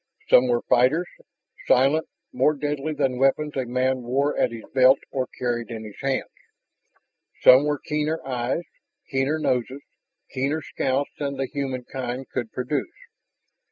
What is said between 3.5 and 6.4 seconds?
a man wore at his belt or carried in his hands.